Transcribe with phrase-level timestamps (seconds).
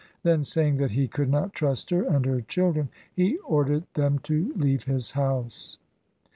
[0.23, 4.51] Then saying that he could not trust her and her children, he ordered them to
[4.55, 5.77] leave his house.